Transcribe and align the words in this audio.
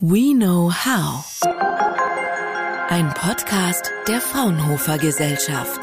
We 0.00 0.32
Know 0.32 0.70
How. 0.70 1.24
Ein 2.88 3.12
Podcast 3.14 3.90
der 4.06 4.20
Fraunhofer 4.20 4.96
Gesellschaft. 4.96 5.80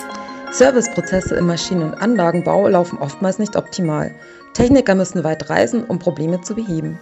Serviceprozesse 0.53 1.35
im 1.35 1.47
Maschinen- 1.47 1.83
und 1.83 1.95
Anlagenbau 1.95 2.69
laufen 2.69 2.97
oftmals 2.99 3.39
nicht 3.39 3.57
optimal. 3.57 4.15
Techniker 4.53 4.95
müssen 4.95 5.25
weit 5.25 5.49
reisen, 5.49 5.83
um 5.83 5.99
Probleme 5.99 6.39
zu 6.39 6.55
beheben. 6.55 6.97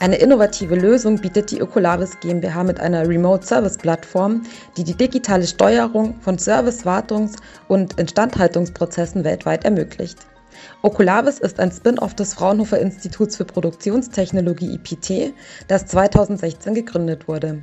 Eine 0.00 0.16
innovative 0.16 0.74
Lösung 0.74 1.18
bietet 1.18 1.50
die 1.50 1.60
Ökolavis 1.60 2.20
GmbH 2.20 2.62
mit 2.64 2.78
einer 2.78 3.08
Remote 3.08 3.46
Service 3.46 3.78
Plattform, 3.78 4.42
die 4.76 4.84
die 4.84 4.94
digitale 4.94 5.46
Steuerung 5.46 6.20
von 6.20 6.38
Service-, 6.38 6.84
Wartungs- 6.84 7.38
und 7.68 7.98
Instandhaltungsprozessen 7.98 9.24
weltweit 9.24 9.64
ermöglicht. 9.64 10.18
Oculavis 10.82 11.38
ist 11.38 11.60
ein 11.60 11.72
Spin-off 11.72 12.14
des 12.14 12.34
Fraunhofer 12.34 12.78
Instituts 12.78 13.36
für 13.36 13.44
Produktionstechnologie 13.44 14.74
IPT, 14.74 15.34
das 15.68 15.86
2016 15.86 16.74
gegründet 16.74 17.28
wurde. 17.28 17.62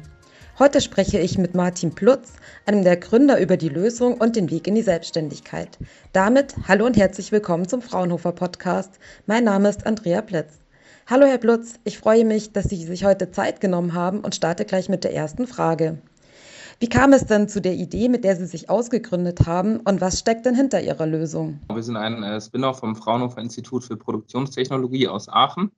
Heute 0.60 0.82
spreche 0.82 1.20
ich 1.20 1.38
mit 1.38 1.54
Martin 1.54 1.94
Plutz, 1.94 2.34
einem 2.66 2.84
der 2.84 2.98
Gründer, 2.98 3.40
über 3.40 3.58
die 3.58 3.70
Lösung 3.70 4.16
und 4.16 4.36
den 4.36 4.50
Weg 4.50 4.68
in 4.68 4.74
die 4.74 4.82
Selbstständigkeit. 4.82 5.78
Damit 6.14 6.56
hallo 6.68 6.86
und 6.88 6.98
herzlich 6.98 7.32
willkommen 7.32 7.68
zum 7.68 7.84
Fraunhofer 7.84 8.32
Podcast. 8.32 9.00
Mein 9.28 9.44
Name 9.44 9.70
ist 9.70 9.86
Andrea 9.86 10.22
Plitz. 10.24 10.54
Hallo 11.06 11.28
Herr 11.28 11.38
Plutz, 11.38 11.76
ich 11.84 12.00
freue 12.00 12.26
mich, 12.26 12.54
dass 12.54 12.66
Sie 12.66 12.84
sich 12.84 13.06
heute 13.06 13.30
Zeit 13.32 13.62
genommen 13.62 13.94
haben 13.94 14.22
und 14.22 14.34
starte 14.34 14.66
gleich 14.66 14.90
mit 14.90 15.04
der 15.04 15.14
ersten 15.14 15.46
Frage. 15.46 16.00
Wie 16.80 16.90
kam 16.90 17.12
es 17.12 17.26
denn 17.26 17.50
zu 17.50 17.60
der 17.60 17.74
Idee, 17.74 18.08
mit 18.08 18.24
der 18.24 18.36
Sie 18.36 18.46
sich 18.46 18.70
ausgegründet 18.70 19.48
haben 19.48 19.80
und 19.80 20.00
was 20.00 20.20
steckt 20.20 20.46
denn 20.46 20.54
hinter 20.54 20.80
Ihrer 20.80 21.08
Lösung? 21.08 21.60
Wir 21.74 21.82
sind 21.82 21.98
ein 21.98 22.22
äh, 22.22 22.40
Spin-off 22.40 22.80
vom 22.80 22.96
Fraunhofer 22.96 23.42
Institut 23.42 23.84
für 23.84 23.98
Produktionstechnologie 23.98 25.08
aus 25.08 25.28
Aachen. 25.28 25.72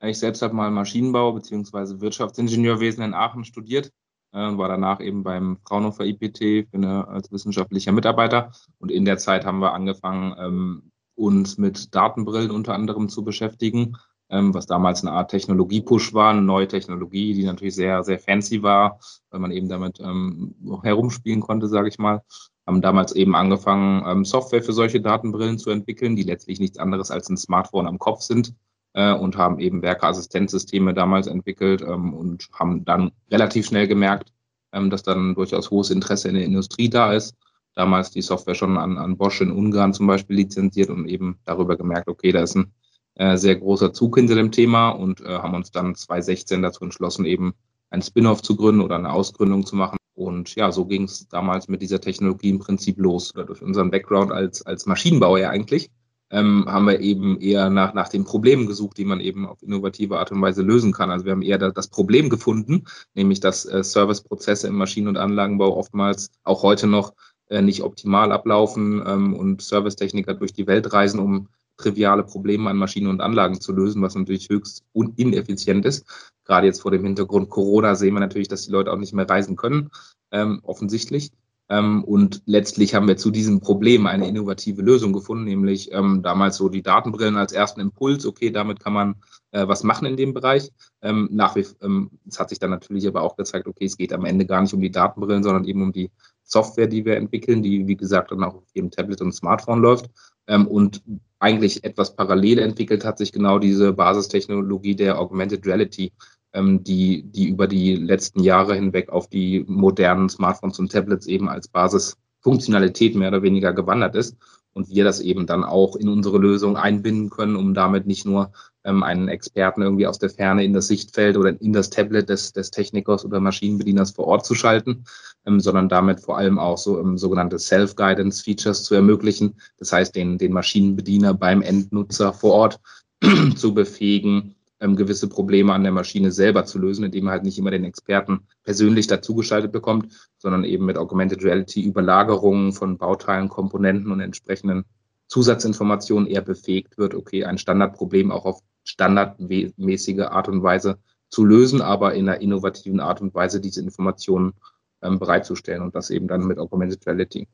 Ich 0.00 0.20
selbst 0.20 0.42
habe 0.42 0.54
mal 0.54 0.70
Maschinenbau 0.70 1.32
bzw. 1.32 2.00
Wirtschaftsingenieurwesen 2.00 3.02
in 3.02 3.14
Aachen 3.14 3.44
studiert 3.44 3.90
äh, 4.32 4.46
und 4.46 4.56
war 4.58 4.68
danach 4.68 5.00
eben 5.00 5.24
beim 5.24 5.58
Fraunhofer 5.66 6.04
IPT 6.04 6.68
eine, 6.72 7.08
als 7.08 7.32
wissenschaftlicher 7.32 7.90
Mitarbeiter. 7.90 8.52
Und 8.78 8.92
in 8.92 9.04
der 9.04 9.18
Zeit 9.18 9.44
haben 9.44 9.58
wir 9.58 9.72
angefangen, 9.72 10.36
ähm, 10.38 10.92
uns 11.16 11.58
mit 11.58 11.96
Datenbrillen 11.96 12.52
unter 12.52 12.74
anderem 12.74 13.08
zu 13.08 13.24
beschäftigen 13.24 13.96
was 14.28 14.66
damals 14.66 15.02
eine 15.02 15.12
Art 15.12 15.30
Technologie-Push 15.30 16.14
war, 16.14 16.30
eine 16.30 16.42
neue 16.42 16.66
Technologie, 16.66 17.34
die 17.34 17.44
natürlich 17.44 17.74
sehr, 17.74 18.02
sehr 18.02 18.18
fancy 18.18 18.62
war, 18.62 18.98
weil 19.30 19.40
man 19.40 19.50
eben 19.50 19.68
damit 19.68 20.00
ähm, 20.00 20.54
herumspielen 20.82 21.40
konnte, 21.40 21.68
sage 21.68 21.88
ich 21.88 21.98
mal. 21.98 22.22
Haben 22.66 22.80
damals 22.80 23.12
eben 23.12 23.34
angefangen, 23.36 24.02
ähm, 24.06 24.24
Software 24.24 24.62
für 24.62 24.72
solche 24.72 25.00
Datenbrillen 25.00 25.58
zu 25.58 25.70
entwickeln, 25.70 26.16
die 26.16 26.22
letztlich 26.22 26.58
nichts 26.58 26.78
anderes 26.78 27.10
als 27.10 27.28
ein 27.28 27.36
Smartphone 27.36 27.86
am 27.86 27.98
Kopf 27.98 28.22
sind 28.22 28.54
äh, 28.94 29.12
und 29.12 29.36
haben 29.36 29.58
eben 29.58 29.82
Werkeassistenzsysteme 29.82 30.94
damals 30.94 31.26
entwickelt 31.26 31.82
ähm, 31.82 32.14
und 32.14 32.48
haben 32.54 32.84
dann 32.84 33.12
relativ 33.30 33.66
schnell 33.66 33.86
gemerkt, 33.86 34.32
ähm, 34.72 34.88
dass 34.88 35.02
dann 35.02 35.34
durchaus 35.34 35.70
hohes 35.70 35.90
Interesse 35.90 36.28
in 36.28 36.34
der 36.34 36.44
Industrie 36.44 36.88
da 36.88 37.12
ist 37.12 37.36
damals 37.74 38.10
die 38.10 38.22
Software 38.22 38.54
schon 38.54 38.78
an, 38.78 38.98
an 38.98 39.16
Bosch 39.16 39.40
in 39.40 39.50
Ungarn 39.50 39.92
zum 39.92 40.06
Beispiel 40.06 40.36
lizenziert 40.36 40.90
und 40.90 41.06
eben 41.06 41.38
darüber 41.44 41.76
gemerkt, 41.76 42.08
okay, 42.08 42.32
da 42.32 42.42
ist 42.42 42.54
ein 42.54 42.72
äh, 43.16 43.36
sehr 43.36 43.56
großer 43.56 43.92
Zug 43.92 44.16
hinter 44.16 44.34
dem 44.34 44.52
Thema 44.52 44.90
und 44.90 45.20
äh, 45.20 45.38
haben 45.38 45.54
uns 45.54 45.70
dann 45.70 45.94
2016 45.94 46.62
dazu 46.62 46.84
entschlossen, 46.84 47.24
eben 47.24 47.54
ein 47.90 48.02
Spin-off 48.02 48.42
zu 48.42 48.56
gründen 48.56 48.80
oder 48.80 48.96
eine 48.96 49.12
Ausgründung 49.12 49.64
zu 49.64 49.76
machen. 49.76 49.96
Und 50.14 50.54
ja, 50.54 50.70
so 50.70 50.84
ging 50.84 51.04
es 51.04 51.28
damals 51.28 51.68
mit 51.68 51.82
dieser 51.82 52.00
Technologie 52.00 52.50
im 52.50 52.58
Prinzip 52.58 52.98
los. 52.98 53.32
Durch 53.32 53.62
unseren 53.62 53.90
Background 53.90 54.32
als, 54.32 54.64
als 54.64 54.86
Maschinenbauer 54.86 55.38
ja 55.38 55.50
eigentlich, 55.50 55.90
ähm, 56.30 56.64
haben 56.66 56.86
wir 56.86 57.00
eben 57.00 57.40
eher 57.40 57.70
nach, 57.70 57.94
nach 57.94 58.08
den 58.08 58.24
Problemen 58.24 58.66
gesucht, 58.66 58.98
die 58.98 59.04
man 59.04 59.20
eben 59.20 59.46
auf 59.46 59.62
innovative 59.62 60.18
Art 60.18 60.32
und 60.32 60.40
Weise 60.40 60.62
lösen 60.62 60.92
kann. 60.92 61.10
Also 61.10 61.24
wir 61.24 61.32
haben 61.32 61.42
eher 61.42 61.58
das 61.58 61.88
Problem 61.88 62.28
gefunden, 62.30 62.84
nämlich 63.14 63.40
dass 63.40 63.64
äh, 63.66 63.82
Serviceprozesse 63.84 64.68
im 64.68 64.74
Maschinen- 64.74 65.08
und 65.08 65.16
Anlagenbau 65.16 65.76
oftmals 65.76 66.30
auch 66.42 66.62
heute 66.62 66.86
noch 66.86 67.14
äh, 67.48 67.62
nicht 67.62 67.82
optimal 67.82 68.32
ablaufen 68.32 69.02
ähm, 69.06 69.34
und 69.34 69.62
Servicetechniker 69.62 70.34
durch 70.34 70.52
die 70.52 70.66
Welt 70.66 70.92
reisen, 70.92 71.20
um 71.20 71.48
triviale 71.76 72.24
Probleme 72.24 72.70
an 72.70 72.76
Maschinen 72.76 73.08
und 73.08 73.20
Anlagen 73.20 73.60
zu 73.60 73.72
lösen, 73.72 74.02
was 74.02 74.14
natürlich 74.14 74.48
höchst 74.48 74.84
ineffizient 75.16 75.84
ist. 75.84 76.06
Gerade 76.44 76.66
jetzt 76.66 76.82
vor 76.82 76.90
dem 76.90 77.04
Hintergrund 77.04 77.50
Corona 77.50 77.94
sehen 77.94 78.14
wir 78.14 78.20
natürlich, 78.20 78.48
dass 78.48 78.66
die 78.66 78.72
Leute 78.72 78.92
auch 78.92 78.98
nicht 78.98 79.14
mehr 79.14 79.28
reisen 79.28 79.56
können, 79.56 79.90
ähm, 80.30 80.60
offensichtlich. 80.62 81.32
Ähm, 81.70 82.04
und 82.04 82.42
letztlich 82.44 82.94
haben 82.94 83.08
wir 83.08 83.16
zu 83.16 83.30
diesem 83.30 83.60
Problem 83.60 84.06
eine 84.06 84.28
innovative 84.28 84.82
Lösung 84.82 85.14
gefunden, 85.14 85.44
nämlich 85.44 85.90
ähm, 85.92 86.22
damals 86.22 86.56
so 86.58 86.68
die 86.68 86.82
Datenbrillen 86.82 87.38
als 87.38 87.52
ersten 87.52 87.80
Impuls. 87.80 88.26
Okay, 88.26 88.50
damit 88.50 88.80
kann 88.80 88.92
man 88.92 89.14
äh, 89.50 89.66
was 89.66 89.82
machen 89.82 90.06
in 90.06 90.16
dem 90.16 90.34
Bereich. 90.34 90.70
Ähm, 91.00 91.28
nach 91.32 91.56
wie, 91.56 91.66
ähm, 91.80 92.10
es 92.28 92.38
hat 92.38 92.50
sich 92.50 92.58
dann 92.58 92.70
natürlich 92.70 93.06
aber 93.08 93.22
auch 93.22 93.36
gezeigt, 93.36 93.66
okay, 93.66 93.86
es 93.86 93.96
geht 93.96 94.12
am 94.12 94.26
Ende 94.26 94.44
gar 94.44 94.60
nicht 94.60 94.74
um 94.74 94.80
die 94.80 94.90
Datenbrillen, 94.90 95.42
sondern 95.42 95.64
eben 95.64 95.82
um 95.82 95.92
die 95.92 96.10
Software, 96.54 96.86
die 96.86 97.04
wir 97.04 97.16
entwickeln, 97.16 97.62
die, 97.62 97.86
wie 97.88 97.96
gesagt, 97.96 98.30
dann 98.30 98.44
auch 98.44 98.54
auf 98.54 98.68
jedem 98.74 98.90
Tablet 98.90 99.20
und 99.20 99.32
Smartphone 99.34 99.80
läuft. 99.80 100.08
Ähm, 100.46 100.68
und 100.68 101.02
eigentlich 101.40 101.82
etwas 101.84 102.14
parallel 102.14 102.60
entwickelt 102.60 103.04
hat 103.04 103.18
sich 103.18 103.32
genau 103.32 103.58
diese 103.58 103.92
Basistechnologie 103.92 104.94
der 104.94 105.18
Augmented 105.18 105.66
Reality, 105.66 106.12
ähm, 106.52 106.84
die, 106.84 107.24
die 107.24 107.48
über 107.48 107.66
die 107.66 107.96
letzten 107.96 108.42
Jahre 108.42 108.76
hinweg 108.76 109.08
auf 109.08 109.28
die 109.28 109.64
modernen 109.66 110.28
Smartphones 110.28 110.78
und 110.78 110.92
Tablets 110.92 111.26
eben 111.26 111.48
als 111.48 111.66
Basisfunktionalität 111.66 113.16
mehr 113.16 113.28
oder 113.28 113.42
weniger 113.42 113.72
gewandert 113.72 114.14
ist 114.14 114.36
und 114.74 114.90
wir 114.90 115.04
das 115.04 115.20
eben 115.20 115.46
dann 115.46 115.64
auch 115.64 115.96
in 115.96 116.08
unsere 116.08 116.38
Lösung 116.38 116.76
einbinden 116.76 117.30
können, 117.30 117.56
um 117.56 117.74
damit 117.74 118.06
nicht 118.06 118.26
nur 118.26 118.52
ähm, 118.84 119.02
einen 119.02 119.28
Experten 119.28 119.82
irgendwie 119.82 120.06
aus 120.06 120.18
der 120.18 120.30
Ferne 120.30 120.64
in 120.64 120.72
das 120.72 120.88
Sichtfeld 120.88 121.36
oder 121.36 121.60
in 121.60 121.72
das 121.72 121.90
Tablet 121.90 122.28
des, 122.28 122.52
des 122.52 122.70
Technikers 122.70 123.24
oder 123.24 123.40
Maschinenbedieners 123.40 124.10
vor 124.10 124.26
Ort 124.26 124.44
zu 124.44 124.54
schalten, 124.54 125.04
ähm, 125.46 125.60
sondern 125.60 125.88
damit 125.88 126.20
vor 126.20 126.36
allem 126.36 126.58
auch 126.58 126.76
so 126.76 127.00
ähm, 127.00 127.16
sogenannte 127.16 127.58
Self-Guidance-Features 127.58 128.84
zu 128.84 128.94
ermöglichen. 128.94 129.54
Das 129.78 129.92
heißt, 129.92 130.14
den, 130.14 130.38
den 130.38 130.52
Maschinenbediener 130.52 131.34
beim 131.34 131.62
Endnutzer 131.62 132.32
vor 132.32 132.52
Ort 132.52 132.80
zu 133.56 133.72
befähigen, 133.72 134.54
ähm, 134.84 134.96
gewisse 134.96 135.28
Probleme 135.28 135.72
an 135.72 135.82
der 135.82 135.92
Maschine 135.92 136.30
selber 136.30 136.66
zu 136.66 136.78
lösen, 136.78 137.04
indem 137.04 137.26
er 137.26 137.32
halt 137.32 137.44
nicht 137.44 137.58
immer 137.58 137.70
den 137.70 137.84
Experten 137.84 138.40
persönlich 138.64 139.06
dazugeschaltet 139.06 139.72
bekommt, 139.72 140.30
sondern 140.36 140.64
eben 140.64 140.84
mit 140.84 140.98
Augmented 140.98 141.42
Reality 141.42 141.82
Überlagerungen 141.82 142.72
von 142.72 142.98
Bauteilen, 142.98 143.48
Komponenten 143.48 144.12
und 144.12 144.20
entsprechenden 144.20 144.84
Zusatzinformationen 145.28 146.28
eher 146.28 146.42
befähigt 146.42 146.98
wird, 146.98 147.14
okay, 147.14 147.44
ein 147.44 147.56
Standardproblem 147.56 148.30
auch 148.30 148.44
auf 148.44 148.60
standardmäßige 148.84 150.20
Art 150.20 150.48
und 150.48 150.62
Weise 150.62 150.98
zu 151.30 151.46
lösen, 151.46 151.80
aber 151.80 152.12
in 152.14 152.28
einer 152.28 152.42
innovativen 152.42 153.00
Art 153.00 153.22
und 153.22 153.34
Weise 153.34 153.62
diese 153.62 153.80
Informationen 153.80 154.52
ähm, 155.00 155.18
bereitzustellen 155.18 155.82
und 155.82 155.94
das 155.94 156.10
eben 156.10 156.28
dann 156.28 156.46
mit 156.46 156.58
Augmented 156.58 157.06
Reality. 157.06 157.48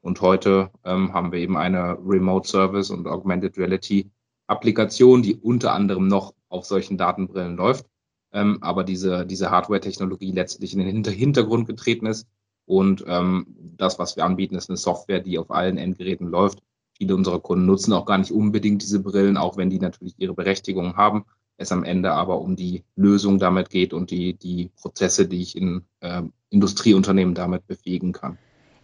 Und 0.00 0.20
heute 0.20 0.70
ähm, 0.84 1.12
haben 1.12 1.30
wir 1.30 1.38
eben 1.38 1.56
eine 1.56 1.98
Remote 2.04 2.48
Service 2.48 2.90
und 2.90 3.06
Augmented 3.06 3.56
Reality 3.56 4.10
Applikation, 4.50 5.22
die 5.22 5.36
unter 5.36 5.72
anderem 5.72 6.08
noch 6.08 6.34
auf 6.48 6.64
solchen 6.64 6.98
Datenbrillen 6.98 7.56
läuft, 7.56 7.86
ähm, 8.32 8.58
aber 8.62 8.84
diese, 8.84 9.24
diese 9.24 9.50
Hardware-Technologie 9.50 10.32
letztlich 10.32 10.74
in 10.74 10.80
den 10.80 11.04
Hintergrund 11.04 11.66
getreten 11.66 12.06
ist. 12.06 12.26
Und 12.66 13.04
ähm, 13.06 13.46
das, 13.76 13.98
was 13.98 14.16
wir 14.16 14.24
anbieten, 14.24 14.56
ist 14.56 14.68
eine 14.68 14.76
Software, 14.76 15.20
die 15.20 15.38
auf 15.38 15.50
allen 15.50 15.78
Endgeräten 15.78 16.28
läuft. 16.28 16.62
Viele 16.96 17.16
unserer 17.16 17.40
Kunden 17.40 17.66
nutzen 17.66 17.92
auch 17.92 18.04
gar 18.04 18.18
nicht 18.18 18.32
unbedingt 18.32 18.82
diese 18.82 19.00
Brillen, 19.00 19.36
auch 19.36 19.56
wenn 19.56 19.70
die 19.70 19.78
natürlich 19.78 20.14
ihre 20.18 20.34
Berechtigung 20.34 20.96
haben. 20.96 21.24
Es 21.56 21.72
am 21.72 21.84
Ende 21.84 22.12
aber 22.12 22.40
um 22.40 22.56
die 22.56 22.84
Lösung 22.96 23.38
damit 23.38 23.70
geht 23.70 23.92
und 23.92 24.10
die, 24.10 24.34
die 24.34 24.70
Prozesse, 24.80 25.26
die 25.26 25.42
ich 25.42 25.56
in 25.56 25.82
äh, 26.00 26.22
Industrieunternehmen 26.50 27.34
damit 27.34 27.66
befähigen 27.66 28.12
kann. 28.12 28.38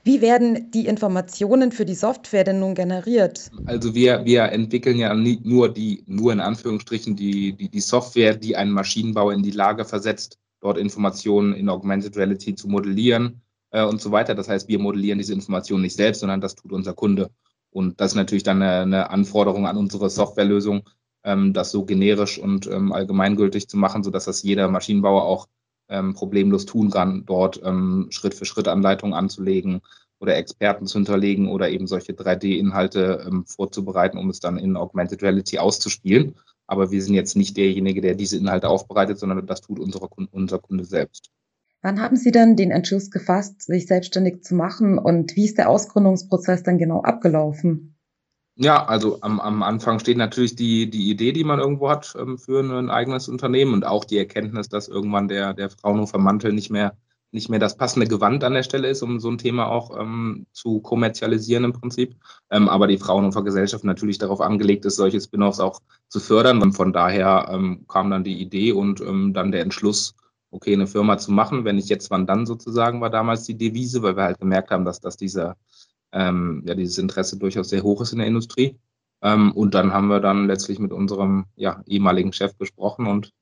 Wie 0.07 0.21
werden 0.21 0.71
die 0.71 0.87
Informationen 0.87 1.73
für 1.73 1.85
die 1.85 1.97
Software 1.97 2.45
denn 2.45 2.61
nun 2.61 2.77
generiert? 2.77 3.51
Also 3.65 3.93
wir, 3.93 4.25
wir 4.25 4.45
entwickeln 4.53 4.99
ja 4.99 5.13
nicht 5.13 5.45
nur 5.45 5.69
die, 5.69 6.05
nur 6.07 6.33
in 6.33 6.39
Anführungsstrichen 6.39 7.17
die, 7.17 7.55
die, 7.55 7.69
die 7.69 7.81
Software, 7.81 8.37
die 8.37 8.55
einen 8.55 8.71
Maschinenbauer 8.71 9.33
in 9.33 9.43
die 9.43 9.51
Lage 9.51 9.85
versetzt, 9.85 10.39
dort 10.61 10.79
Informationen 10.79 11.55
in 11.55 11.69
Augmented 11.69 12.17
Reality 12.17 12.55
zu 12.55 12.69
modellieren 12.69 13.43
äh, 13.73 13.83
und 13.83 14.01
so 14.01 14.13
weiter. 14.13 14.37
Das 14.37 14.49
heißt, 14.49 14.69
wir 14.69 14.79
modellieren 14.79 15.19
diese 15.19 15.33
Informationen 15.33 15.83
nicht 15.83 15.97
selbst, 15.97 16.21
sondern 16.21 16.41
das 16.41 16.55
tut 16.55 16.73
unser 16.73 16.95
Kunde. 16.95 17.31
Und 17.71 18.01
das 18.01 18.13
ist 18.13 18.17
natürlich 18.17 18.45
dann 18.45 18.63
eine, 18.63 18.83
eine 18.83 19.11
Anforderung 19.11 19.67
an 19.67 19.77
unsere 19.77 20.09
Softwarelösung, 20.09 20.89
ähm, 21.25 21.53
das 21.53 21.73
so 21.73 21.85
generisch 21.85 22.39
und 22.39 22.69
ähm, 22.69 22.93
allgemeingültig 22.93 23.69
zu 23.69 23.77
machen, 23.77 24.05
sodass 24.05 24.27
das 24.27 24.45
jeder 24.45 24.69
Maschinenbauer 24.69 25.25
auch 25.25 25.49
ähm, 25.89 26.15
problemlos 26.15 26.67
tun 26.67 26.91
kann, 26.91 27.25
dort 27.27 27.61
ähm, 27.65 28.07
Schritt 28.11 28.35
für 28.35 28.45
Schritt 28.45 28.69
Anleitungen 28.69 29.15
anzulegen 29.15 29.83
oder 30.19 30.37
Experten 30.37 30.87
zu 30.87 30.99
hinterlegen 30.99 31.49
oder 31.49 31.69
eben 31.71 31.87
solche 31.87 32.13
3D-Inhalte 32.13 33.25
ähm, 33.27 33.45
vorzubereiten, 33.45 34.19
um 34.19 34.31
es 34.31 34.41
dann 34.41 34.59
in 34.59 34.77
Augmented 34.77 35.23
Reality 35.23 35.59
auszuspielen. 35.59 36.37
Aber 36.67 36.91
wir 36.91 37.03
sind 37.03 37.15
jetzt 37.15 37.37
nicht 37.37 37.57
derjenige, 37.57 38.01
der 38.01 38.15
diese 38.15 38.37
Inhalte 38.37 38.69
aufbereitet, 38.69 39.19
sondern 39.19 39.47
das 39.47 39.61
tut 39.61 39.79
unsere, 39.79 40.09
unser 40.33 40.59
Kunde 40.59 40.85
selbst. 40.85 41.31
Wann 41.83 42.01
haben 42.01 42.17
Sie 42.17 42.33
dann 42.33 42.57
den 42.57 42.73
Entschluss 42.73 43.11
gefasst, 43.11 43.63
sich 43.63 43.87
selbstständig 43.87 44.43
zu 44.43 44.55
machen 44.55 44.99
und 44.99 45.37
wie 45.37 45.45
ist 45.45 45.59
der 45.59 45.69
Ausgründungsprozess 45.69 46.63
dann 46.63 46.79
genau 46.79 47.03
abgelaufen? 47.03 47.96
Ja, 48.59 48.87
also 48.87 49.19
am, 49.21 49.39
am 49.39 49.63
Anfang 49.63 49.99
steht 49.99 50.17
natürlich 50.17 50.57
die, 50.57 50.89
die 50.89 51.11
Idee, 51.11 51.33
die 51.33 51.45
man 51.45 51.59
irgendwo 51.61 51.91
hat 51.91 52.15
ähm, 52.19 52.39
für 52.39 52.61
ein 52.61 52.89
eigenes 52.91 53.29
Unternehmen 53.29 53.75
und 53.75 53.85
auch 53.85 54.05
die 54.07 54.17
Erkenntnis, 54.17 54.69
dass 54.71 54.89
irgendwann 54.89 55.29
der, 55.29 55.53
der 55.53 55.69
Fraunhofer 55.69 56.17
Mantel 56.19 56.55
nicht 56.55 56.71
mehr, 56.71 56.97
nicht 57.33 57.51
mehr 57.51 57.59
das 57.59 57.77
passende 57.77 58.07
Gewand 58.07 58.43
an 58.45 58.55
der 58.55 58.63
Stelle 58.63 58.89
ist, 58.89 59.03
um 59.03 59.21
so 59.21 59.29
ein 59.31 59.37
Thema 59.37 59.67
auch 59.69 59.99
ähm, 60.01 60.47
zu 60.53 60.81
kommerzialisieren 60.81 61.65
im 61.65 61.75
Prinzip. 61.75 62.17
Ähm, 62.51 62.71
aber 62.71 62.87
die 62.87 62.97
Fraunhofer 62.97 63.43
Gesellschaft 63.43 63.85
natürlich 63.85 64.17
darauf 64.17 64.41
angelegt 64.41 64.87
ist, 64.87 64.97
solche 64.97 65.21
Spin-offs 65.21 65.61
auch 65.61 65.81
zu 66.09 66.19
fördern. 66.19 66.63
Und 66.63 66.73
von 66.73 66.95
daher 66.95 67.51
ähm, 67.53 67.85
kam 67.89 68.11
dann 68.11 68.25
die 68.25 68.41
Idee 68.41 68.73
und 68.73 69.03
ähm, 69.03 69.35
dann 69.35 69.53
der 69.53 69.61
Entschluss, 69.61 70.15
okay, 70.51 70.73
eine 70.73 70.87
Firma 70.87 71.19
zu 71.19 71.31
machen. 71.31 71.67
Wenn 71.67 71.77
nicht 71.77 71.91
jetzt, 71.91 72.11
wann 72.11 72.27
dann 72.27 72.47
sozusagen, 72.47 73.03
war 73.03 73.11
damals 73.11 73.43
die 73.43 73.59
Devise, 73.59 74.03
weil 74.03 74.17
wir 74.17 74.25
halt 74.25 74.41
gemerkt 74.41 74.71
haben, 74.71 74.87
dass, 74.87 75.01
dass 75.01 75.19
dieser 75.19 75.57
ähm, 76.13 76.63
ja, 76.67 76.75
dieses 76.75 76.99
Interesse 76.99 77.39
durchaus 77.39 77.69
sehr 77.69 77.83
hoch 77.83 78.01
ist 78.01 78.13
in 78.13 78.19
der 78.19 78.27
Industrie. 78.27 78.79
Ähm, 79.23 79.53
und 79.53 79.75
dann 79.75 79.93
haben 79.93 80.09
wir 80.09 80.21
dann 80.21 80.47
letztlich 80.47 80.79
mit 80.79 80.93
unserem 80.93 81.47
ja, 81.57 81.83
ehemaligen 81.87 82.33
Chef 82.33 82.57
gesprochen 82.59 83.07
und 83.07 83.33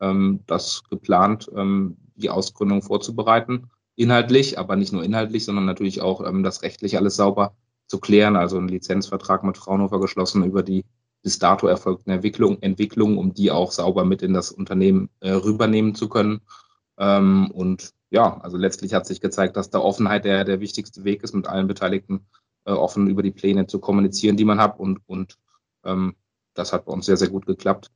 ähm, 0.00 0.40
das 0.46 0.82
geplant, 0.90 1.50
ähm, 1.54 1.96
die 2.16 2.30
Ausgründung 2.30 2.82
vorzubereiten. 2.82 3.70
Inhaltlich, 3.96 4.58
aber 4.58 4.76
nicht 4.76 4.92
nur 4.92 5.04
inhaltlich, 5.04 5.44
sondern 5.44 5.66
natürlich 5.66 6.00
auch 6.00 6.26
ähm, 6.26 6.42
das 6.42 6.62
rechtlich 6.62 6.96
alles 6.96 7.16
sauber 7.16 7.54
zu 7.86 8.00
klären. 8.00 8.36
Also 8.36 8.58
einen 8.58 8.68
Lizenzvertrag 8.68 9.44
mit 9.44 9.56
Fraunhofer 9.56 10.00
geschlossen 10.00 10.44
über 10.44 10.62
die 10.62 10.84
bis 11.22 11.38
dato 11.38 11.66
erfolgten 11.66 12.10
Entwicklung, 12.10 12.60
Entwicklung 12.60 13.16
um 13.16 13.32
die 13.32 13.50
auch 13.50 13.72
sauber 13.72 14.04
mit 14.04 14.22
in 14.22 14.34
das 14.34 14.52
Unternehmen 14.52 15.08
äh, 15.20 15.30
rübernehmen 15.30 15.94
zu 15.94 16.08
können. 16.08 16.42
Ähm, 16.98 17.50
und 17.52 17.90
ja, 18.10 18.38
also 18.40 18.56
letztlich 18.56 18.94
hat 18.94 19.06
sich 19.06 19.20
gezeigt, 19.20 19.56
dass 19.56 19.70
da 19.70 19.80
Offenheit 19.80 20.24
der, 20.24 20.44
der 20.44 20.60
wichtigste 20.60 21.04
Weg 21.04 21.22
ist, 21.22 21.34
mit 21.34 21.48
allen 21.48 21.66
Beteiligten 21.66 22.26
äh, 22.64 22.72
offen 22.72 23.08
über 23.08 23.22
die 23.22 23.32
Pläne 23.32 23.66
zu 23.66 23.78
kommunizieren, 23.78 24.36
die 24.36 24.44
man 24.44 24.60
hat. 24.60 24.78
Und, 24.78 25.00
und 25.06 25.36
ähm, 25.84 26.14
das 26.54 26.72
hat 26.72 26.84
bei 26.86 26.92
uns 26.92 27.06
sehr, 27.06 27.16
sehr 27.16 27.28
gut 27.28 27.46
geklappt 27.46 27.90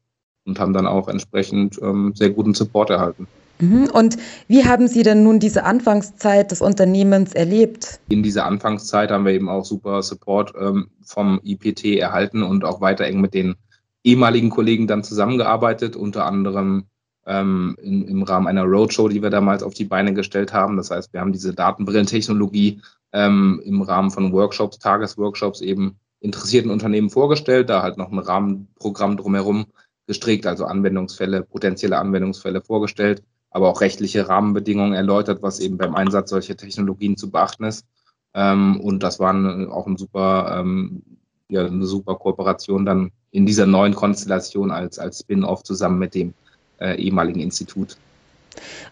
und 0.45 0.59
haben 0.59 0.73
dann 0.73 0.87
auch 0.87 1.09
entsprechend 1.09 1.79
ähm, 1.81 2.13
sehr 2.15 2.31
guten 2.31 2.55
Support 2.55 2.91
erhalten. 2.91 3.27
Mhm. 3.61 3.91
Und 3.93 4.17
wie 4.47 4.65
haben 4.65 4.89
Sie 4.89 5.03
denn 5.03 5.23
nun 5.23 5.41
diese 5.41 5.65
Anfangszeit 5.65 6.51
des 6.51 6.61
Unternehmens 6.61 7.33
erlebt? 7.33 8.01
In 8.09 8.23
dieser 8.23 8.47
Anfangszeit 8.47 9.11
haben 9.11 9.25
wir 9.25 9.33
eben 9.33 9.49
auch 9.49 9.65
super 9.65 10.03
Support 10.03 10.55
ähm, 10.59 10.89
vom 11.03 11.41
IPT 11.43 11.85
erhalten 11.99 12.43
und 12.43 12.65
auch 12.65 12.81
weiter 12.81 13.05
eng 13.05 13.21
mit 13.21 13.35
den 13.35 13.57
ehemaligen 14.05 14.51
Kollegen 14.51 14.87
dann 14.87 15.03
zusammengearbeitet, 15.03 15.97
unter 15.97 16.25
anderem 16.25 16.85
ähm, 17.29 17.77
in, 17.81 18.09
im 18.09 18.23
Rahmen 18.23 18.47
einer 18.47 18.65
Roadshow, 18.65 19.09
die 19.09 19.23
wir 19.23 19.31
damals 19.31 19.63
auf 19.63 19.75
die 19.75 19.85
Beine 19.85 20.15
gestellt 20.15 20.53
haben. 20.53 20.77
Das 20.77 20.91
heißt, 20.91 21.13
wir 21.13 21.21
haben 21.21 21.33
diese 21.33 21.55
Datenbrillentechnologie 21.55 22.81
ähm, 23.13 23.61
im 23.65 23.83
Rahmen 23.83 24.11
von 24.11 24.33
Workshops, 24.33 24.79
Tagesworkshops 24.79 25.61
eben 25.61 25.99
interessierten 26.21 26.71
Unternehmen 26.71 27.11
vorgestellt, 27.11 27.71
da 27.71 27.83
halt 27.83 27.99
noch 27.99 28.11
ein 28.11 28.19
Rahmenprogramm 28.19 29.17
drumherum 29.17 29.67
gestrickt, 30.07 30.47
also 30.47 30.65
Anwendungsfälle, 30.65 31.43
potenzielle 31.43 31.99
Anwendungsfälle 31.99 32.63
vorgestellt, 32.63 33.23
aber 33.51 33.69
auch 33.69 33.83
rechtliche 33.83 34.29
Rahmenbedingungen 34.29 34.95
erläutert, 34.95 35.43
was 35.43 35.61
eben 35.61 35.77
beim 35.77 35.95
Einsatz 35.95 36.31
solcher 36.31 36.57
Technologien 36.57 37.17
zu 37.17 37.31
beachten 37.31 37.65
ist. 37.65 37.87
Ähm, 38.35 38.81
und 38.81 39.03
das 39.03 39.21
war 39.21 39.35
auch 39.71 39.87
ein 39.87 39.97
super, 39.99 40.59
ähm, 40.59 41.03
ja, 41.49 41.67
eine 41.67 41.87
super 41.87 42.17
Kooperation 42.17 42.87
dann 42.87 43.11
in 43.31 43.45
dieser 43.45 43.67
neuen 43.67 43.95
Konstellation 43.95 44.71
als, 44.71 44.99
als 44.99 45.21
Spin-off 45.21 45.63
zusammen 45.63 45.99
mit 45.99 46.15
dem 46.15 46.35
ehemaligen 46.81 47.41
Institut. 47.41 47.97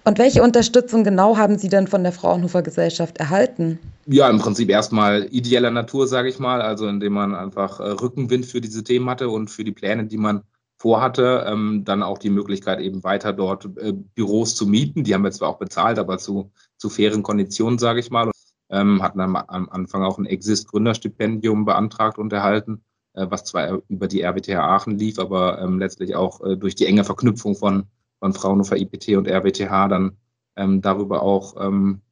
Und 0.05 0.19
welche 0.19 0.43
Unterstützung 0.43 1.05
genau 1.05 1.37
haben 1.37 1.59
Sie 1.59 1.69
denn 1.69 1.87
von 1.87 2.03
der 2.03 2.13
Fraunhofer 2.13 2.63
Gesellschaft 2.63 3.19
erhalten? 3.19 3.79
Ja, 4.07 4.29
im 4.31 4.39
Prinzip 4.39 4.71
erstmal 4.71 5.27
ideeller 5.31 5.71
Natur, 5.71 6.07
sage 6.07 6.29
ich 6.29 6.39
mal, 6.39 6.63
also 6.63 6.87
indem 6.87 7.15
man 7.15 7.35
einfach 7.35 7.81
äh, 7.81 7.89
Rückenwind 7.89 8.47
für 8.47 8.61
diese 8.61 8.85
Themen 8.85 9.11
hatte 9.11 9.29
und 9.29 9.51
für 9.51 9.65
die 9.65 9.73
Pläne, 9.73 10.05
die 10.05 10.19
man 10.19 10.43
vorhatte, 10.79 11.45
ähm, 11.49 11.83
dann 11.85 12.03
auch 12.03 12.19
die 12.19 12.31
Möglichkeit, 12.31 12.81
eben 12.81 13.03
weiter 13.03 13.33
dort 13.33 13.65
äh, 13.79 13.93
Büros 13.93 14.55
zu 14.55 14.67
mieten. 14.67 15.05
Die 15.05 15.15
haben 15.15 15.25
wir 15.25 15.33
zwar 15.33 15.49
auch 15.49 15.59
bezahlt, 15.59 15.99
aber 15.99 16.19
zu, 16.19 16.53
zu 16.77 16.89
fairen 16.89 17.23
Konditionen, 17.23 17.79
sage 17.79 18.01
ich 18.01 18.11
mal. 18.11 18.31
Ähm, 18.69 19.03
hatten 19.03 19.21
am, 19.21 19.37
am 19.37 19.69
Anfang 19.69 20.03
auch 20.03 20.19
ein 20.19 20.27
Exist-Gründerstipendium 20.27 21.65
beantragt 21.65 22.19
und 22.19 22.33
erhalten 22.33 22.75
äh, 22.75 22.86
was 23.17 23.45
zwar 23.45 23.81
über 23.89 24.09
die 24.09 24.23
RWTH 24.23 24.59
Aachen 24.59 24.99
lief, 24.99 25.19
aber 25.19 25.61
ähm, 25.61 25.79
letztlich 25.79 26.15
auch 26.15 26.41
äh, 26.43 26.57
durch 26.57 26.75
die 26.75 26.87
enge 26.87 27.05
Verknüpfung 27.05 27.57
von, 27.57 27.87
von 28.19 28.33
Fraunhofer 28.33 28.77
IPT 28.77 29.17
und 29.17 29.29
RWTH 29.29 29.89
dann 29.89 30.17
ähm, 30.57 30.83
darüber 30.83 31.23
auch 31.23 31.57
ähm, 31.59 32.03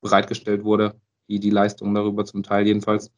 bereitgestellt 0.00 0.64
wurde, 0.64 0.94
die, 1.28 1.40
die 1.40 1.50
Leistung 1.50 1.94
darüber 1.94 2.24
zum 2.24 2.42
Teil 2.42 2.66
jedenfalls. 2.66 3.10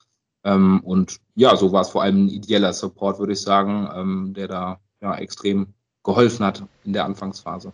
Ähm, 0.44 0.80
und 0.80 1.18
ja, 1.34 1.56
so 1.56 1.72
war 1.72 1.82
es 1.82 1.88
vor 1.88 2.02
allem 2.02 2.26
ein 2.26 2.28
ideeller 2.28 2.72
Support, 2.72 3.18
würde 3.18 3.32
ich 3.32 3.40
sagen, 3.40 3.88
ähm, 3.94 4.34
der 4.34 4.48
da 4.48 4.80
ja, 5.00 5.16
extrem 5.16 5.74
geholfen 6.04 6.46
hat 6.46 6.62
in 6.84 6.92
der 6.92 7.04
Anfangsphase. 7.04 7.72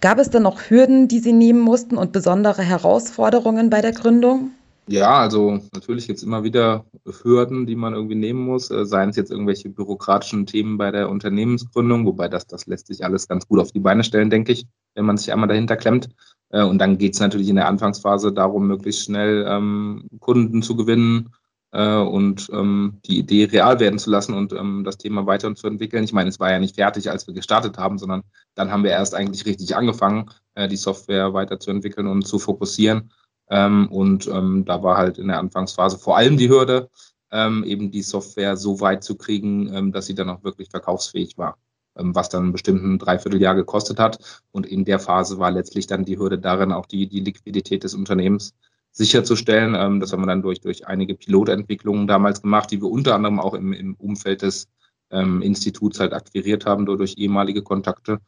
Gab 0.00 0.18
es 0.18 0.30
denn 0.30 0.42
noch 0.42 0.70
Hürden, 0.70 1.08
die 1.08 1.20
Sie 1.20 1.32
nehmen 1.32 1.60
mussten 1.60 1.96
und 1.96 2.12
besondere 2.12 2.62
Herausforderungen 2.62 3.70
bei 3.70 3.80
der 3.80 3.92
Gründung? 3.92 4.50
Ja, 4.88 5.18
also 5.18 5.58
natürlich 5.74 6.06
gibt 6.06 6.18
es 6.18 6.22
immer 6.22 6.44
wieder 6.44 6.84
Hürden, 7.04 7.66
die 7.66 7.74
man 7.74 7.92
irgendwie 7.92 8.14
nehmen 8.14 8.44
muss, 8.44 8.70
äh, 8.70 8.86
seien 8.86 9.10
es 9.10 9.16
jetzt 9.16 9.32
irgendwelche 9.32 9.68
bürokratischen 9.68 10.46
Themen 10.46 10.78
bei 10.78 10.92
der 10.92 11.10
Unternehmensgründung, 11.10 12.06
wobei 12.06 12.28
das, 12.28 12.46
das 12.46 12.66
lässt 12.66 12.86
sich 12.86 13.04
alles 13.04 13.26
ganz 13.26 13.48
gut 13.48 13.58
auf 13.58 13.72
die 13.72 13.80
Beine 13.80 14.04
stellen, 14.04 14.30
denke 14.30 14.52
ich, 14.52 14.66
wenn 14.94 15.04
man 15.04 15.16
sich 15.16 15.32
einmal 15.32 15.48
dahinter 15.48 15.76
klemmt. 15.76 16.10
Äh, 16.50 16.62
und 16.62 16.78
dann 16.78 16.98
geht 16.98 17.14
es 17.14 17.20
natürlich 17.20 17.48
in 17.48 17.56
der 17.56 17.66
Anfangsphase 17.66 18.32
darum, 18.32 18.68
möglichst 18.68 19.02
schnell 19.02 19.44
ähm, 19.48 20.08
Kunden 20.20 20.62
zu 20.62 20.76
gewinnen 20.76 21.30
äh, 21.72 21.96
und 21.96 22.48
ähm, 22.52 23.00
die 23.06 23.18
Idee 23.18 23.44
real 23.46 23.80
werden 23.80 23.98
zu 23.98 24.10
lassen 24.10 24.34
und 24.34 24.52
ähm, 24.52 24.84
das 24.84 24.98
Thema 24.98 25.26
weiterzuentwickeln. 25.26 26.04
Ich 26.04 26.12
meine, 26.12 26.28
es 26.28 26.38
war 26.38 26.52
ja 26.52 26.60
nicht 26.60 26.76
fertig, 26.76 27.10
als 27.10 27.26
wir 27.26 27.34
gestartet 27.34 27.76
haben, 27.76 27.98
sondern 27.98 28.22
dann 28.54 28.70
haben 28.70 28.84
wir 28.84 28.90
erst 28.90 29.16
eigentlich 29.16 29.46
richtig 29.46 29.74
angefangen, 29.74 30.30
äh, 30.54 30.68
die 30.68 30.76
Software 30.76 31.34
weiterzuentwickeln 31.34 32.06
und 32.06 32.22
zu 32.22 32.38
fokussieren. 32.38 33.10
Ähm, 33.50 33.88
und 33.88 34.26
ähm, 34.26 34.64
da 34.64 34.82
war 34.82 34.96
halt 34.96 35.18
in 35.18 35.28
der 35.28 35.38
Anfangsphase 35.38 35.98
vor 35.98 36.16
allem 36.16 36.36
die 36.36 36.48
Hürde, 36.48 36.90
ähm, 37.30 37.64
eben 37.64 37.90
die 37.90 38.02
Software 38.02 38.56
so 38.56 38.80
weit 38.80 39.04
zu 39.04 39.16
kriegen, 39.16 39.72
ähm, 39.74 39.92
dass 39.92 40.06
sie 40.06 40.14
dann 40.14 40.30
auch 40.30 40.44
wirklich 40.44 40.70
verkaufsfähig 40.70 41.38
war, 41.38 41.58
ähm, 41.96 42.14
was 42.14 42.28
dann 42.28 42.52
bestimmt 42.52 42.82
ein 42.82 42.98
Dreivierteljahr 42.98 43.54
gekostet 43.54 43.98
hat. 43.98 44.42
Und 44.52 44.66
in 44.66 44.84
der 44.84 44.98
Phase 44.98 45.38
war 45.38 45.50
letztlich 45.50 45.86
dann 45.86 46.04
die 46.04 46.18
Hürde 46.18 46.38
darin, 46.38 46.72
auch 46.72 46.86
die, 46.86 47.08
die 47.08 47.20
Liquidität 47.20 47.84
des 47.84 47.94
Unternehmens 47.94 48.54
sicherzustellen. 48.92 49.74
Ähm, 49.74 50.00
das 50.00 50.12
haben 50.12 50.22
wir 50.22 50.26
dann 50.26 50.42
durch, 50.42 50.60
durch 50.60 50.86
einige 50.86 51.14
Pilotentwicklungen 51.14 52.06
damals 52.06 52.42
gemacht, 52.42 52.70
die 52.70 52.80
wir 52.80 52.90
unter 52.90 53.14
anderem 53.14 53.38
auch 53.38 53.54
im, 53.54 53.72
im 53.72 53.94
Umfeld 53.94 54.42
des 54.42 54.68
ähm, 55.10 55.42
Instituts 55.42 56.00
halt 56.00 56.12
akquiriert 56.12 56.66
haben, 56.66 56.86
durch 56.86 57.14
ehemalige 57.18 57.62
Kontakte 57.62 58.20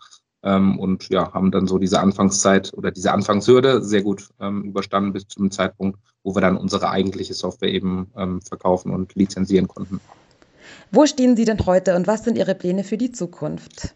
ähm, 0.43 0.79
und 0.79 1.09
ja, 1.09 1.33
haben 1.33 1.51
dann 1.51 1.67
so 1.67 1.79
diese 1.79 2.01
Anfangszeit 2.01 2.73
oder 2.75 2.91
diese 2.91 3.13
Anfangshürde 3.13 3.83
sehr 3.83 4.03
gut 4.03 4.29
ähm, 4.41 4.63
überstanden 4.65 5.13
bis 5.13 5.27
zum 5.27 5.51
Zeitpunkt, 5.51 5.99
wo 6.23 6.35
wir 6.35 6.41
dann 6.41 6.57
unsere 6.57 6.91
eigentliche 6.91 7.35
Software 7.35 7.73
eben 7.73 8.11
ähm, 8.17 8.41
verkaufen 8.43 8.93
und 8.93 9.15
lizenzieren 9.15 9.69
konnten. 9.69 10.01
Wo 10.91 11.07
stehen 11.07 11.37
Sie 11.37 11.45
denn 11.45 11.65
heute 11.67 11.97
und 11.97 12.07
was 12.07 12.25
sind 12.25 12.39
Ihre 12.39 12.55
Pläne 12.55 12.85
für 12.85 12.97
die 12.97 13.13
Zukunft? 13.13 13.95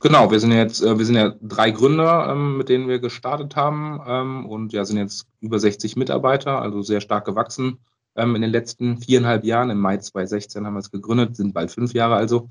Genau, 0.00 0.30
wir 0.30 0.38
sind 0.38 0.52
jetzt, 0.52 0.82
äh, 0.82 0.96
wir 0.96 1.04
sind 1.04 1.16
ja 1.16 1.34
drei 1.42 1.70
Gründer, 1.70 2.28
ähm, 2.30 2.56
mit 2.56 2.68
denen 2.68 2.86
wir 2.86 3.00
gestartet 3.00 3.56
haben 3.56 4.00
ähm, 4.06 4.46
und 4.46 4.72
ja, 4.72 4.84
sind 4.84 4.98
jetzt 4.98 5.26
über 5.40 5.58
60 5.58 5.96
Mitarbeiter, 5.96 6.60
also 6.60 6.82
sehr 6.82 7.00
stark 7.00 7.24
gewachsen 7.24 7.78
ähm, 8.14 8.36
in 8.36 8.42
den 8.42 8.50
letzten 8.50 8.98
viereinhalb 8.98 9.44
Jahren. 9.44 9.70
Im 9.70 9.80
Mai 9.80 9.96
2016 9.96 10.64
haben 10.64 10.74
wir 10.74 10.80
es 10.80 10.92
gegründet, 10.92 11.34
sind 11.34 11.52
bald 11.52 11.72
fünf 11.72 11.94
Jahre 11.94 12.14
also 12.14 12.48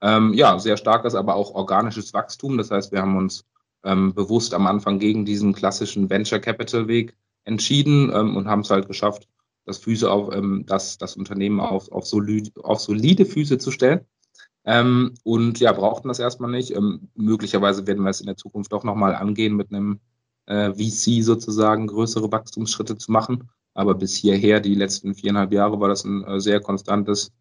ähm, 0.00 0.32
ja, 0.34 0.58
sehr 0.58 0.76
starkes, 0.76 1.14
aber 1.14 1.34
auch 1.34 1.54
organisches 1.54 2.14
Wachstum. 2.14 2.58
Das 2.58 2.70
heißt, 2.70 2.92
wir 2.92 3.02
haben 3.02 3.16
uns 3.16 3.44
ähm, 3.84 4.14
bewusst 4.14 4.54
am 4.54 4.66
Anfang 4.66 4.98
gegen 4.98 5.24
diesen 5.24 5.52
klassischen 5.52 6.10
Venture 6.10 6.40
Capital 6.40 6.88
Weg 6.88 7.16
entschieden 7.44 8.10
ähm, 8.14 8.36
und 8.36 8.46
haben 8.46 8.60
es 8.60 8.70
halt 8.70 8.86
geschafft, 8.86 9.28
das 9.64 9.78
Füße 9.78 10.10
auf, 10.10 10.34
ähm, 10.34 10.64
das, 10.66 10.98
das 10.98 11.16
Unternehmen 11.16 11.60
auf, 11.60 11.90
auf, 11.92 12.06
solide, 12.06 12.50
auf 12.62 12.80
solide 12.80 13.24
Füße 13.24 13.58
zu 13.58 13.70
stellen. 13.70 14.00
Ähm, 14.64 15.14
und 15.24 15.60
ja, 15.60 15.72
brauchten 15.72 16.08
das 16.08 16.18
erstmal 16.18 16.50
nicht. 16.50 16.74
Ähm, 16.74 17.08
möglicherweise 17.14 17.86
werden 17.86 18.02
wir 18.04 18.10
es 18.10 18.20
in 18.20 18.26
der 18.26 18.36
Zukunft 18.36 18.72
auch 18.74 18.84
nochmal 18.84 19.14
angehen, 19.14 19.56
mit 19.56 19.72
einem 19.72 20.00
äh, 20.46 20.72
VC 20.72 21.22
sozusagen 21.22 21.86
größere 21.86 22.30
Wachstumsschritte 22.30 22.96
zu 22.98 23.12
machen. 23.12 23.50
Aber 23.74 23.94
bis 23.94 24.16
hierher, 24.16 24.60
die 24.60 24.74
letzten 24.74 25.14
viereinhalb 25.14 25.52
Jahre, 25.52 25.80
war 25.80 25.88
das 25.88 26.04
ein 26.04 26.24
äh, 26.24 26.40
sehr 26.40 26.60
konstantes 26.60 27.32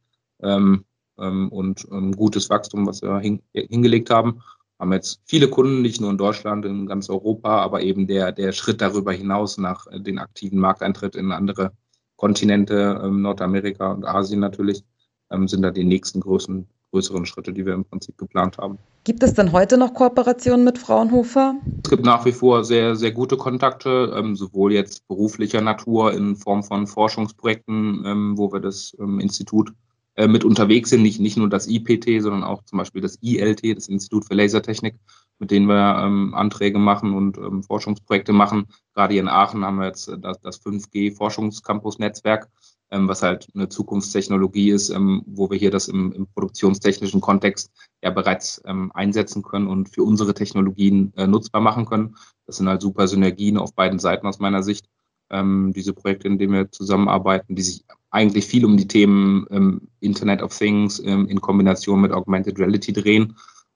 ähm, 0.42 0.86
und 1.18 1.88
ähm, 1.92 2.16
gutes 2.16 2.50
Wachstum, 2.50 2.86
was 2.86 3.02
wir 3.02 3.20
hin, 3.20 3.42
hingelegt 3.54 4.10
haben. 4.10 4.42
Haben 4.80 4.94
jetzt 4.94 5.22
viele 5.26 5.48
Kunden, 5.48 5.82
nicht 5.82 6.00
nur 6.00 6.12
in 6.12 6.18
Deutschland, 6.18 6.64
in 6.66 6.86
ganz 6.86 7.10
Europa, 7.10 7.62
aber 7.62 7.82
eben 7.82 8.06
der, 8.06 8.32
der 8.32 8.52
Schritt 8.52 8.80
darüber 8.80 9.12
hinaus 9.12 9.58
nach 9.58 9.88
äh, 9.88 10.00
den 10.00 10.20
aktiven 10.20 10.60
Markteintritt 10.60 11.16
in 11.16 11.32
andere 11.32 11.72
Kontinente, 12.16 13.02
ähm, 13.04 13.22
Nordamerika 13.22 13.92
und 13.92 14.06
Asien 14.06 14.40
natürlich, 14.40 14.84
ähm, 15.32 15.48
sind 15.48 15.64
da 15.64 15.72
die 15.72 15.84
nächsten 15.84 16.20
größeren, 16.20 16.68
größeren 16.92 17.26
Schritte, 17.26 17.54
die 17.54 17.66
wir 17.66 17.74
im 17.74 17.86
Prinzip 17.86 18.18
geplant 18.18 18.60
haben. 18.60 18.78
Gibt 19.04 19.24
es 19.24 19.34
denn 19.34 19.52
heute 19.52 19.78
noch 19.78 19.94
Kooperationen 19.94 20.64
mit 20.64 20.78
Fraunhofer? 20.78 21.56
Es 21.84 21.90
gibt 21.90 22.06
nach 22.06 22.26
wie 22.26 22.32
vor 22.32 22.64
sehr, 22.64 22.96
sehr 22.96 23.12
gute 23.12 23.38
Kontakte, 23.38 24.14
ähm, 24.16 24.36
sowohl 24.36 24.74
jetzt 24.74 25.08
beruflicher 25.08 25.62
Natur 25.62 26.14
in 26.14 26.36
Form 26.36 26.64
von 26.64 26.86
Forschungsprojekten, 26.86 28.04
ähm, 28.06 28.38
wo 28.38 28.52
wir 28.52 28.60
das 28.60 28.96
ähm, 29.00 29.20
Institut 29.20 29.72
äh, 30.18 30.28
mit 30.28 30.44
unterwegs 30.44 30.90
sind. 30.90 31.04
Nicht, 31.04 31.20
nicht 31.20 31.38
nur 31.38 31.48
das 31.48 31.68
IPT, 31.68 32.24
sondern 32.24 32.44
auch 32.44 32.64
zum 32.64 32.80
Beispiel 32.80 33.02
das 33.02 33.20
ILT, 33.22 33.78
das 33.78 33.88
Institut 33.88 34.26
für 34.26 34.34
Lasertechnik, 34.34 34.96
mit 35.38 35.52
denen 35.52 35.68
wir 35.68 36.00
ähm, 36.04 36.34
Anträge 36.34 36.80
machen 36.80 37.14
und 37.14 37.38
ähm, 37.38 37.62
Forschungsprojekte 37.62 38.34
machen. 38.34 38.66
Gerade 38.96 39.14
hier 39.14 39.22
in 39.22 39.28
Aachen 39.28 39.64
haben 39.64 39.78
wir 39.78 39.86
jetzt 39.86 40.12
das, 40.20 40.42
das 40.42 40.60
5G-Forschungscampus-Netzwerk, 40.66 42.50
ähm, 42.90 43.08
was 43.08 43.22
halt 43.22 43.48
eine 43.54 43.70
Zukunftstechnologie 43.70 44.72
ist, 44.72 44.90
ähm, 44.90 45.22
wo 45.28 45.52
wir 45.52 45.58
hier 45.60 45.70
das 45.70 45.88
im, 45.88 46.12
im 46.14 46.26
produktionstechnischen 46.26 47.22
Kontext 47.22 47.72
ja 48.02 48.10
bereits 48.10 48.60
ähm, 48.66 48.92
einsetzen 48.96 49.44
können 49.44 49.68
und 49.68 49.94
für 49.94 50.02
unsere 50.02 50.34
Technologien 50.34 51.14
äh, 51.16 51.28
nutzbar 51.28 51.62
machen 51.62 51.86
können. 51.86 52.16
Das 52.48 52.58
sind 52.58 52.68
halt 52.68 52.82
super 52.82 53.08
Synergien 53.08 53.58
auf 53.58 53.76
beiden 53.76 54.00
Seiten 54.00 54.26
aus 54.26 54.40
meiner 54.40 54.64
Sicht. 54.64 54.88
Ähm, 55.30 55.74
diese 55.76 55.94
Projekte, 55.94 56.28
in 56.28 56.38
denen 56.38 56.54
wir 56.54 56.72
zusammenarbeiten, 56.72 57.56
die 57.56 57.62
sich 57.62 57.84
eigentlich 58.12 58.46
viel 58.46 58.66
um 58.66 58.78
die 58.78 58.88
Themen 58.88 59.46
ähm, 59.52 59.82
Internet 60.00 60.42
of 60.42 60.58
Things 60.58 61.00
ähm, 61.04 61.28
in 61.28 61.42
Kombination 61.42 62.02
mit 62.02 62.12
Augmented 62.12 62.58
Reality 62.60 62.94
drehen. 62.94 63.36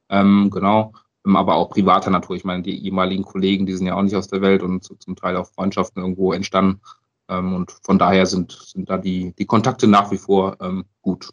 Ähm, 0.09 0.49
genau. 0.49 0.93
Ähm, 1.25 1.35
aber 1.35 1.55
auch 1.55 1.69
privater 1.69 2.09
Natur. 2.09 2.35
Ich 2.35 2.45
meine, 2.45 2.63
die 2.63 2.85
ehemaligen 2.85 3.23
Kollegen, 3.23 3.65
die 3.65 3.73
sind 3.73 3.87
ja 3.87 3.95
auch 3.95 4.01
nicht 4.01 4.15
aus 4.15 4.27
der 4.27 4.41
Welt 4.41 4.63
und 4.63 4.83
zum 4.83 5.15
Teil 5.15 5.35
auch 5.35 5.47
Freundschaften 5.47 6.01
irgendwo 6.01 6.33
entstanden. 6.33 6.81
Ähm, 7.29 7.53
und 7.53 7.71
von 7.83 7.99
daher 7.99 8.25
sind, 8.25 8.51
sind 8.51 8.89
da 8.89 8.97
die, 8.97 9.33
die 9.37 9.45
Kontakte 9.45 9.87
nach 9.87 10.11
wie 10.11 10.17
vor 10.17 10.57
gut. 11.01 11.29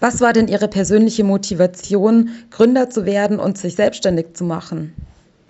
Was 0.00 0.20
war 0.22 0.32
denn 0.32 0.48
Ihre 0.48 0.68
persönliche 0.68 1.24
Motivation, 1.24 2.30
Gründer 2.50 2.88
zu 2.88 3.04
werden 3.04 3.38
und 3.38 3.58
sich 3.58 3.74
selbstständig 3.74 4.34
zu 4.34 4.44
machen? 4.44 4.94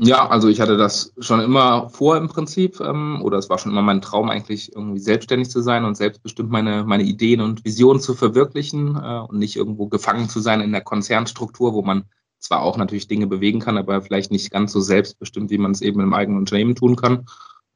Ja, 0.01 0.29
also 0.29 0.49
ich 0.49 0.61
hatte 0.61 0.77
das 0.77 1.13
schon 1.19 1.41
immer 1.41 1.89
vor 1.91 2.17
im 2.17 2.29
Prinzip, 2.29 2.81
ähm, 2.81 3.21
oder 3.23 3.37
es 3.39 3.51
war 3.51 3.59
schon 3.59 3.73
immer 3.73 3.83
mein 3.83 4.01
Traum 4.01 4.31
eigentlich 4.31 4.73
irgendwie 4.73 5.01
selbstständig 5.01 5.51
zu 5.51 5.61
sein 5.61 5.85
und 5.85 5.97
selbstbestimmt 5.97 6.51
meine, 6.51 6.85
meine 6.85 7.03
Ideen 7.03 7.41
und 7.41 7.65
Visionen 7.65 8.01
zu 8.01 8.15
verwirklichen 8.15 8.95
äh, 8.97 9.21
und 9.29 9.39
nicht 9.39 9.57
irgendwo 9.57 9.89
gefangen 9.89 10.29
zu 10.29 10.39
sein 10.39 10.61
in 10.61 10.71
der 10.71 10.83
Konzernstruktur, 10.83 11.75
wo 11.75 11.83
man 11.83 12.05
zwar 12.39 12.63
auch 12.63 12.77
natürlich 12.77 13.09
Dinge 13.09 13.27
bewegen 13.27 13.59
kann, 13.59 13.77
aber 13.77 14.01
vielleicht 14.01 14.31
nicht 14.31 14.53
ganz 14.53 14.73
so 14.73 14.81
selbstbestimmt, 14.81 15.51
wie 15.51 15.59
man 15.59 15.73
es 15.73 15.83
eben 15.83 16.01
im 16.01 16.15
eigenen 16.15 16.39
Unternehmen 16.39 16.77
tun 16.77 16.95
kann. 16.95 17.27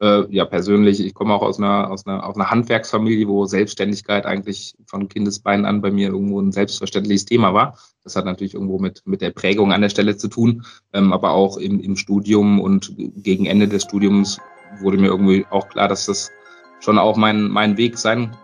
Äh, 0.00 0.24
ja, 0.32 0.44
persönlich, 0.44 1.00
ich 1.04 1.14
komme 1.14 1.34
auch 1.34 1.42
aus 1.42 1.58
einer, 1.58 1.90
aus, 1.90 2.06
einer, 2.06 2.24
aus 2.24 2.36
einer 2.36 2.50
Handwerksfamilie, 2.50 3.26
wo 3.26 3.46
Selbstständigkeit 3.46 4.26
eigentlich 4.26 4.74
von 4.86 5.08
Kindesbeinen 5.08 5.66
an 5.66 5.80
bei 5.80 5.90
mir 5.90 6.08
irgendwo 6.10 6.40
ein 6.40 6.52
selbstverständliches 6.52 7.24
Thema 7.24 7.52
war. 7.52 7.76
Das 8.04 8.16
hat 8.16 8.24
natürlich 8.24 8.54
irgendwo 8.54 8.78
mit, 8.78 9.02
mit 9.04 9.20
der 9.20 9.30
Prägung 9.30 9.72
an 9.72 9.80
der 9.80 9.88
Stelle 9.88 10.16
zu 10.16 10.28
tun, 10.28 10.64
ähm, 10.92 11.12
aber 11.12 11.32
auch 11.32 11.56
im, 11.56 11.80
im 11.80 11.96
Studium 11.96 12.60
und 12.60 12.94
gegen 12.96 13.46
Ende 13.46 13.68
des 13.68 13.84
Studiums 13.84 14.38
wurde 14.80 14.98
mir 14.98 15.08
irgendwie 15.08 15.46
auch 15.50 15.68
klar, 15.68 15.88
dass 15.88 16.06
das 16.06 16.30
schon 16.80 16.98
auch 16.98 17.16
mein, 17.16 17.48
mein 17.48 17.76
Weg 17.76 17.98
sein 17.98 18.36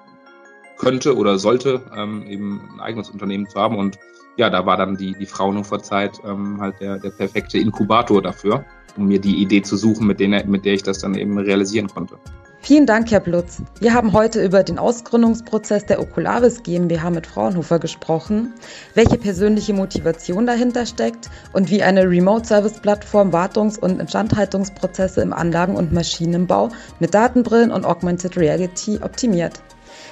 könnte 0.77 1.17
oder 1.17 1.39
sollte, 1.39 1.83
ähm, 1.97 2.23
eben 2.27 2.61
ein 2.75 2.81
eigenes 2.81 3.11
Unternehmen 3.11 3.49
zu 3.49 3.59
haben. 3.59 3.77
Und 3.77 3.99
ja, 4.39 4.49
da 4.49 4.65
war 4.65 4.77
dann 4.77 4.97
die, 4.97 5.13
die 5.13 5.27
Fraunhofer 5.27 5.83
Zeit 5.83 6.21
ähm, 6.25 6.61
halt 6.61 6.81
der, 6.81 6.99
der 6.99 7.11
perfekte 7.11 7.59
Inkubator 7.59 8.23
dafür, 8.23 8.65
um 8.97 9.09
mir 9.09 9.21
die 9.21 9.43
Idee 9.43 9.63
zu 9.63 9.77
suchen, 9.77 10.07
mit, 10.07 10.21
denen, 10.21 10.49
mit 10.49 10.65
der 10.65 10.75
ich 10.75 10.83
das 10.83 11.01
dann 11.01 11.15
eben 11.15 11.37
realisieren 11.39 11.89
konnte. 11.89 12.17
Vielen 12.61 12.87
Dank, 12.87 13.11
Herr 13.11 13.21
Blutz. 13.21 13.63
Wir 13.81 13.95
haben 13.95 14.13
heute 14.13 14.45
über 14.45 14.63
den 14.63 14.79
Ausgründungsprozess 14.79 15.87
der 15.87 16.01
Okulavis 16.01 16.63
GmbH 16.63 17.11
mit 17.11 17.27
Fraunhofer 17.27 17.79
gesprochen, 17.79 18.53
welche 18.95 19.17
persönliche 19.17 19.73
Motivation 19.73 20.47
dahinter 20.47 20.85
steckt 20.85 21.31
und 21.53 21.71
wie 21.71 21.83
eine 21.83 22.09
Remote-Service-Plattform 22.09 23.33
Wartungs- 23.33 23.79
und 23.79 24.01
Instandhaltungsprozesse 24.01 25.21
im 25.21 25.33
Anlagen- 25.33 25.77
und 25.77 25.93
Maschinenbau 25.93 26.71
mit 27.01 27.15
Datenbrillen 27.15 27.73
und 27.73 27.85
Augmented 27.85 28.37
Reality 28.37 28.99
optimiert. 29.03 29.61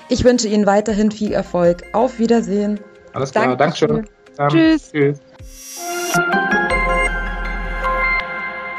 Ich 0.09 0.25
wünsche 0.25 0.49
Ihnen 0.49 0.66
weiterhin 0.66 1.11
viel 1.11 1.33
Erfolg. 1.33 1.83
Auf 1.92 2.18
Wiedersehen. 2.18 2.80
Alles 3.12 3.33
klar, 3.33 3.56
Dankeschön. 3.56 3.88
Dankeschön. 3.88 4.16
Tschüss. 4.49 4.90
Tschüss. 4.93 5.19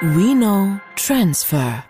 We 0.01 0.35
know 0.35 0.79
transfer. 0.95 1.83